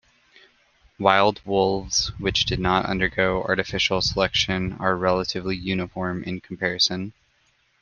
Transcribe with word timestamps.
Wild 0.97 1.41
wolves, 1.45 2.11
which 2.17 2.45
did 2.47 2.59
not 2.59 2.87
undergo 2.87 3.43
artificial 3.43 4.01
selection, 4.01 4.73
are 4.79 4.97
relatively 4.97 5.55
uniform 5.55 6.23
in 6.23 6.41
comparison. 6.41 7.13